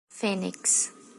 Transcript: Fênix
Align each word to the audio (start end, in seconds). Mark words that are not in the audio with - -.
Fênix 0.09 0.89